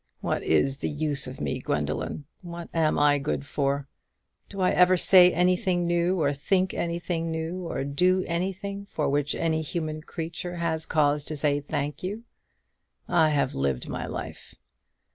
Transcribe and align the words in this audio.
What 0.19 0.41
is 0.41 0.79
the 0.79 0.89
use 0.89 1.27
of 1.27 1.39
me, 1.39 1.59
Gwendoline? 1.61 2.23
what 2.41 2.69
am 2.73 2.97
I 2.97 3.19
good 3.19 3.45
for? 3.45 3.87
Do 4.49 4.59
I 4.59 4.71
ever 4.71 4.97
say 4.97 5.31
anything 5.31 5.85
new, 5.85 6.19
or 6.19 6.33
think 6.33 6.73
anything 6.73 7.29
new, 7.29 7.67
or 7.67 7.83
do 7.83 8.23
anything 8.25 8.87
for 8.87 9.07
which 9.07 9.35
any 9.35 9.61
human 9.61 10.01
creature 10.01 10.55
has 10.55 10.87
cause 10.87 11.23
to 11.25 11.37
say, 11.37 11.59
Thank 11.59 12.01
you? 12.01 12.23
I 13.07 13.29
have 13.29 13.53
lived 13.53 13.87
my 13.89 14.07
life. 14.07 14.55